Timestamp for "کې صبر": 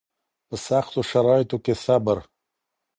1.65-2.17